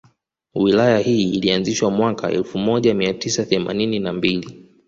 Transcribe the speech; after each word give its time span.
Wilaya 0.55 0.97
hii 0.97 1.33
ilianzishwa 1.33 1.91
mwaka 1.91 2.31
elfu 2.31 2.57
moja 2.57 2.93
mia 2.93 3.13
tisa 3.13 3.45
themanini 3.45 3.99
na 3.99 4.13
mbili 4.13 4.65